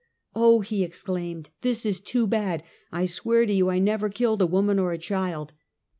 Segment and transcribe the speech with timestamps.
[0.35, 2.63] "Oh," he exclaimed, "This is too bad!
[2.91, 5.53] I swear to you I never killed a woman or a child."